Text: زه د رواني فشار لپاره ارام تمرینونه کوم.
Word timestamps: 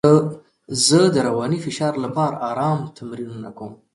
زه 0.85 0.99
د 1.13 1.15
رواني 1.27 1.59
فشار 1.65 1.93
لپاره 2.05 2.35
ارام 2.49 2.79
تمرینونه 2.97 3.49
کوم. 3.57 3.73